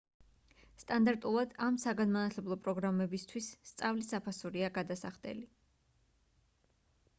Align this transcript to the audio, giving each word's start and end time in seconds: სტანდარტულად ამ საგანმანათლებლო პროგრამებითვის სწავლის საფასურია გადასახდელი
სტანდარტულად 0.83 1.53
ამ 1.65 1.77
საგანმანათლებლო 1.83 2.57
პროგრამებითვის 2.69 3.51
სწავლის 3.73 4.11
საფასურია 4.15 4.73
გადასახდელი 4.81 5.47